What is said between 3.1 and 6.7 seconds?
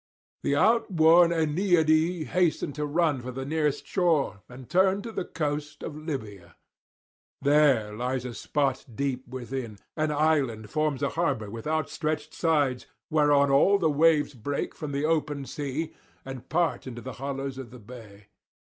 for the nearest shore, and turn to the coast of Libya.